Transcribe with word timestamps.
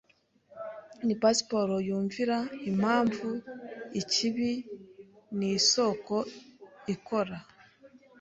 ni 1.05 1.13
pasiporo 1.21 1.75
yumvira 1.87 2.37
impamvu 2.69 3.27
ikibi 4.01 4.51
nisoko 5.37 6.15
ikora 6.93 7.35